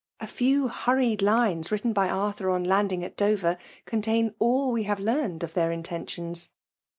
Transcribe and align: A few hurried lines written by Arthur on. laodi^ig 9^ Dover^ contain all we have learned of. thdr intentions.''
A 0.19 0.25
few 0.25 0.67
hurried 0.67 1.21
lines 1.21 1.71
written 1.71 1.93
by 1.93 2.09
Arthur 2.09 2.49
on. 2.49 2.65
laodi^ig 2.65 3.11
9^ 3.13 3.13
Dover^ 3.13 3.57
contain 3.85 4.33
all 4.39 4.71
we 4.71 4.81
have 4.85 4.99
learned 4.99 5.43
of. 5.43 5.53
thdr 5.53 5.71
intentions.'' 5.71 6.49